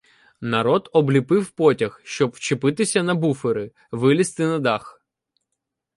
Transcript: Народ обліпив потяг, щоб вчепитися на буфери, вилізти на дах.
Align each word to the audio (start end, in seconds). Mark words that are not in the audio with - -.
Народ 0.41 0.89
обліпив 0.93 1.49
потяг, 1.49 2.01
щоб 2.03 2.29
вчепитися 2.31 3.03
на 3.03 3.15
буфери, 3.15 3.71
вилізти 3.91 4.45
на 4.47 4.59
дах. 4.59 5.01